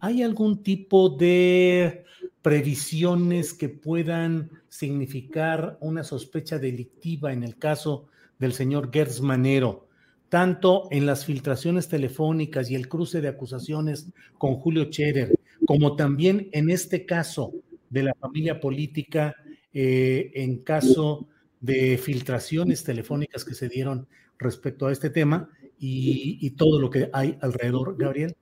¿hay 0.00 0.22
algún 0.22 0.62
tipo 0.62 1.08
de 1.10 2.04
previsiones 2.42 3.54
que 3.54 3.68
puedan 3.68 4.50
significar 4.68 5.78
una 5.80 6.04
sospecha 6.04 6.58
delictiva 6.58 7.32
en 7.32 7.42
el 7.42 7.56
caso 7.56 8.06
del 8.38 8.52
señor 8.52 8.90
Gertz 8.92 9.20
Manero? 9.20 9.88
tanto 10.28 10.88
en 10.90 11.06
las 11.06 11.24
filtraciones 11.24 11.88
telefónicas 11.88 12.70
y 12.70 12.74
el 12.74 12.88
cruce 12.88 13.20
de 13.20 13.28
acusaciones 13.28 14.08
con 14.36 14.56
Julio 14.56 14.84
Scherer, 14.84 15.34
como 15.66 15.96
también 15.96 16.48
en 16.52 16.70
este 16.70 17.06
caso 17.06 17.52
de 17.90 18.02
la 18.02 18.14
familia 18.14 18.60
política, 18.60 19.34
eh, 19.72 20.30
en 20.34 20.58
caso 20.58 21.28
de 21.60 21.98
filtraciones 21.98 22.84
telefónicas 22.84 23.44
que 23.44 23.54
se 23.54 23.68
dieron 23.68 24.06
respecto 24.38 24.86
a 24.86 24.92
este 24.92 25.10
tema 25.10 25.48
y, 25.78 26.50
todo 26.50 26.80
lo 26.80 26.90
que 26.90 27.08
hay 27.12 27.38
alrededor, 27.40 27.96
Gabriel. 27.96 28.36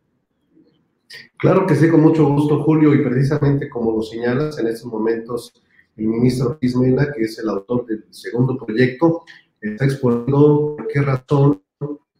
Claro 1.38 1.66
que 1.66 1.76
sí, 1.76 1.88
con 1.88 2.00
mucho 2.00 2.26
gusto, 2.26 2.62
Julio, 2.62 2.94
y 2.94 3.02
precisamente 3.02 3.68
como 3.68 3.92
lo 3.92 4.02
señalas, 4.02 4.58
en 4.58 4.68
estos 4.68 4.90
momentos 4.90 5.52
el 5.96 6.06
ministro 6.08 6.58
Ismena, 6.60 7.12
que 7.12 7.22
es 7.22 7.38
el 7.38 7.48
autor 7.48 7.86
del 7.86 8.04
segundo 8.10 8.56
proyecto, 8.58 9.22
está 9.60 9.84
exponiendo 9.84 10.74
por 10.76 10.86
qué 10.88 11.00
razón 11.00 11.62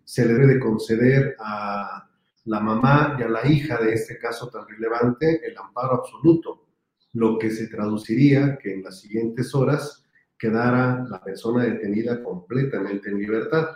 se 0.05 0.27
debe 0.27 0.47
de 0.47 0.61
conceder 0.61 1.37
a 1.39 2.09
la 2.45 2.61
mamá 2.61 3.17
y 3.19 3.23
a 3.23 3.29
la 3.29 3.47
hija 3.47 3.79
de 3.79 3.93
este 3.93 4.19
caso 4.19 4.49
tan 4.49 4.67
relevante 4.69 5.41
el 5.45 5.59
amparo 5.59 5.97
absoluto, 5.97 6.67
lo 7.13 7.39
que 7.39 7.51
se 7.51 7.67
traduciría 7.67 8.57
que 8.59 8.75
en 8.75 8.83
las 8.83 9.01
siguientes 9.01 9.55
horas 9.55 10.05
quedara 10.39 11.05
la 11.09 11.23
persona 11.23 11.65
detenida 11.65 12.23
completamente 12.23 13.11
en 13.11 13.19
libertad. 13.19 13.67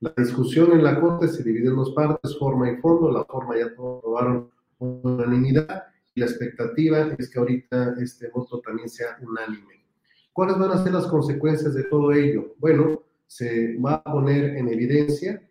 La 0.00 0.12
discusión 0.16 0.72
en 0.72 0.84
la 0.84 1.00
Corte 1.00 1.28
se 1.28 1.42
divide 1.42 1.68
en 1.68 1.76
dos 1.76 1.92
partes, 1.92 2.38
forma 2.38 2.70
y 2.70 2.76
fondo. 2.76 3.10
La 3.10 3.24
forma 3.24 3.56
ya 3.56 3.74
todos 3.74 4.02
probaron 4.02 4.50
unanimidad 4.78 5.84
y 6.14 6.20
la 6.20 6.26
expectativa 6.26 7.14
es 7.18 7.30
que 7.30 7.38
ahorita 7.38 7.94
este 8.00 8.28
voto 8.30 8.60
también 8.60 8.88
sea 8.88 9.18
unánime. 9.20 9.84
¿Cuáles 10.32 10.58
van 10.58 10.70
a 10.72 10.82
ser 10.82 10.92
las 10.92 11.06
consecuencias 11.06 11.74
de 11.74 11.84
todo 11.84 12.12
ello? 12.12 12.54
Bueno, 12.58 13.02
se 13.26 13.76
va 13.78 13.94
a 13.94 14.04
poner 14.04 14.56
en 14.56 14.68
evidencia 14.68 15.42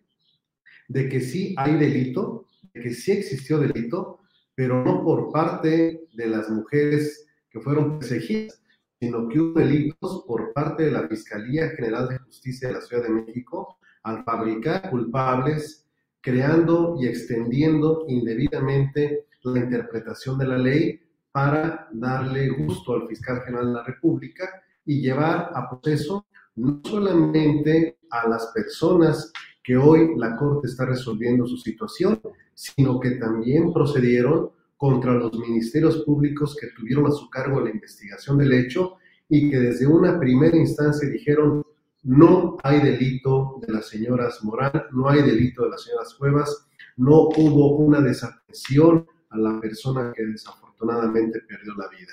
de 0.88 1.08
que 1.08 1.20
sí 1.20 1.54
hay 1.56 1.76
delito, 1.76 2.48
de 2.72 2.80
que 2.80 2.94
sí 2.94 3.12
existió 3.12 3.58
delito, 3.58 4.20
pero 4.54 4.84
no 4.84 5.02
por 5.02 5.32
parte 5.32 6.06
de 6.12 6.26
las 6.26 6.48
mujeres 6.50 7.26
que 7.50 7.60
fueron 7.60 7.98
perseguidas, 7.98 8.62
sino 9.00 9.28
que 9.28 9.40
hubo 9.40 9.58
delitos 9.58 10.24
por 10.26 10.52
parte 10.52 10.84
de 10.84 10.92
la 10.92 11.08
Fiscalía 11.08 11.70
General 11.70 12.08
de 12.08 12.18
Justicia 12.18 12.68
de 12.68 12.74
la 12.74 12.80
Ciudad 12.80 13.02
de 13.02 13.10
México 13.10 13.78
al 14.02 14.24
fabricar 14.24 14.90
culpables, 14.90 15.83
creando 16.24 16.96
y 16.98 17.06
extendiendo 17.06 18.06
indebidamente 18.08 19.26
la 19.42 19.60
interpretación 19.60 20.38
de 20.38 20.46
la 20.46 20.56
ley 20.56 20.98
para 21.30 21.86
darle 21.92 22.48
gusto 22.48 22.94
al 22.94 23.06
fiscal 23.08 23.42
general 23.42 23.66
de 23.66 23.72
la 23.74 23.84
República 23.84 24.48
y 24.86 25.02
llevar 25.02 25.50
a 25.54 25.68
proceso 25.68 26.24
no 26.56 26.80
solamente 26.82 27.98
a 28.10 28.26
las 28.26 28.46
personas 28.54 29.30
que 29.62 29.76
hoy 29.76 30.16
la 30.16 30.34
Corte 30.36 30.66
está 30.66 30.86
resolviendo 30.86 31.46
su 31.46 31.58
situación, 31.58 32.20
sino 32.54 32.98
que 33.00 33.12
también 33.12 33.72
procedieron 33.72 34.50
contra 34.78 35.12
los 35.12 35.38
ministerios 35.38 36.04
públicos 36.04 36.56
que 36.58 36.68
tuvieron 36.68 37.06
a 37.06 37.10
su 37.10 37.28
cargo 37.28 37.60
la 37.60 37.70
investigación 37.70 38.38
del 38.38 38.52
hecho 38.52 38.96
y 39.28 39.50
que 39.50 39.58
desde 39.58 39.86
una 39.86 40.18
primera 40.18 40.56
instancia 40.56 41.08
dijeron 41.08 41.64
no 42.02 42.58
hay 42.62 42.80
delito 42.80 43.33
de 43.66 43.72
las 43.72 43.88
señoras 43.88 44.42
Morán, 44.42 44.84
no 44.92 45.08
hay 45.08 45.22
delito 45.22 45.64
de 45.64 45.70
las 45.70 45.82
señoras 45.82 46.14
Cuevas, 46.14 46.68
no 46.96 47.28
hubo 47.36 47.76
una 47.76 48.00
desatención 48.00 49.06
a 49.30 49.38
la 49.38 49.60
persona 49.60 50.12
que 50.14 50.24
desafortunadamente 50.24 51.40
perdió 51.40 51.74
la 51.74 51.88
vida. 51.88 52.12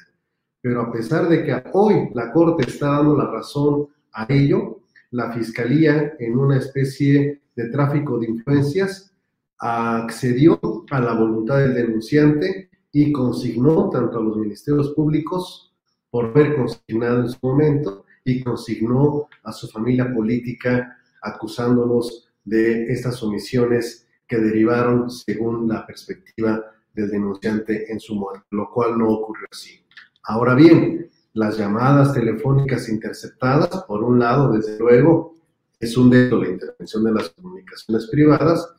Pero 0.61 0.81
a 0.81 0.91
pesar 0.91 1.27
de 1.27 1.43
que 1.43 1.63
hoy 1.73 2.09
la 2.13 2.31
Corte 2.31 2.69
está 2.69 2.87
dando 2.97 3.15
la 3.15 3.25
razón 3.25 3.87
a 4.13 4.25
ello, 4.29 4.81
la 5.11 5.31
Fiscalía, 5.33 6.13
en 6.19 6.37
una 6.37 6.57
especie 6.57 7.41
de 7.55 7.69
tráfico 7.69 8.19
de 8.19 8.27
influencias, 8.27 9.13
accedió 9.57 10.59
a 10.89 10.99
la 10.99 11.13
voluntad 11.13 11.57
del 11.59 11.75
denunciante 11.75 12.69
y 12.91 13.11
consignó 13.11 13.89
tanto 13.89 14.19
a 14.19 14.23
los 14.23 14.37
ministerios 14.37 14.91
públicos 14.91 15.73
por 16.09 16.25
haber 16.25 16.55
consignado 16.55 17.21
en 17.21 17.29
su 17.29 17.37
momento 17.41 18.05
y 18.23 18.43
consignó 18.43 19.27
a 19.43 19.51
su 19.51 19.67
familia 19.67 20.13
política 20.13 20.97
acusándolos 21.21 22.29
de 22.43 22.91
estas 22.91 23.21
omisiones 23.23 24.07
que 24.27 24.37
derivaron 24.37 25.09
según 25.09 25.67
la 25.67 25.85
perspectiva 25.85 26.63
del 26.93 27.09
denunciante 27.09 27.91
en 27.91 27.99
su 27.99 28.15
muerte, 28.15 28.45
lo 28.51 28.69
cual 28.71 28.97
no 28.97 29.09
ocurrió 29.09 29.47
así. 29.51 29.79
Ahora 30.23 30.55
bien, 30.55 31.09
las 31.33 31.57
llamadas 31.57 32.13
telefónicas 32.13 32.89
interceptadas, 32.89 33.83
por 33.87 34.03
un 34.03 34.19
lado, 34.19 34.51
desde 34.51 34.77
luego, 34.77 35.37
es 35.79 35.97
un 35.97 36.09
delito 36.09 36.41
la 36.41 36.49
intervención 36.49 37.03
de 37.03 37.11
las 37.13 37.29
comunicaciones 37.29 38.07
privadas, 38.07 38.73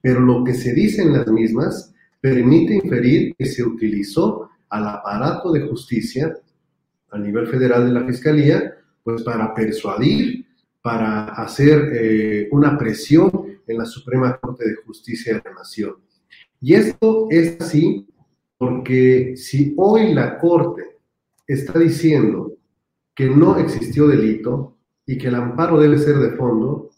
pero 0.00 0.20
lo 0.20 0.44
que 0.44 0.54
se 0.54 0.72
dice 0.72 1.02
en 1.02 1.12
las 1.12 1.26
mismas 1.26 1.92
permite 2.20 2.74
inferir 2.74 3.34
que 3.36 3.46
se 3.46 3.62
utilizó 3.62 4.50
al 4.68 4.88
aparato 4.88 5.52
de 5.52 5.68
justicia 5.68 6.36
a 7.10 7.18
nivel 7.18 7.46
federal 7.46 7.86
de 7.86 7.92
la 7.92 8.06
Fiscalía, 8.06 8.74
pues 9.02 9.22
para 9.22 9.54
persuadir, 9.54 10.45
para 10.86 11.30
hacer 11.30 11.90
eh, 11.94 12.48
una 12.52 12.78
presión 12.78 13.58
en 13.66 13.76
la 13.76 13.84
Suprema 13.84 14.38
Corte 14.38 14.68
de 14.68 14.76
Justicia 14.76 15.34
de 15.34 15.42
la 15.44 15.54
Nación. 15.56 15.96
Y 16.60 16.74
esto 16.74 17.26
es 17.28 17.60
así 17.60 18.06
porque 18.56 19.34
si 19.36 19.74
hoy 19.76 20.14
la 20.14 20.38
Corte 20.38 21.00
está 21.44 21.80
diciendo 21.80 22.52
que 23.16 23.28
no 23.28 23.58
existió 23.58 24.06
delito 24.06 24.76
y 25.04 25.18
que 25.18 25.26
el 25.26 25.34
amparo 25.34 25.80
debe 25.80 25.98
ser 25.98 26.18
de 26.18 26.36
fondo, 26.36 26.90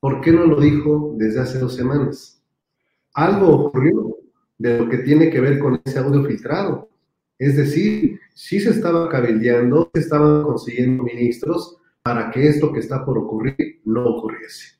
¿por 0.00 0.20
qué 0.20 0.32
no 0.32 0.44
lo 0.44 0.60
dijo 0.60 1.14
desde 1.16 1.40
hace 1.40 1.60
dos 1.60 1.74
semanas? 1.74 2.44
Algo 3.14 3.68
ocurrió 3.68 4.18
de 4.58 4.80
lo 4.80 4.88
que 4.90 4.98
tiene 4.98 5.30
que 5.30 5.40
ver 5.40 5.58
con 5.58 5.80
ese 5.82 5.98
audio 5.98 6.22
filtrado. 6.24 6.90
Es 7.38 7.56
decir, 7.56 8.20
sí 8.34 8.60
se 8.60 8.68
estaba 8.68 9.08
cabildeando, 9.08 9.90
se 9.94 10.00
estaban 10.00 10.42
consiguiendo 10.42 11.04
ministros 11.04 11.79
para 12.02 12.30
que 12.30 12.48
esto 12.48 12.72
que 12.72 12.80
está 12.80 13.04
por 13.04 13.18
ocurrir 13.18 13.80
no 13.84 14.04
ocurriese. 14.06 14.79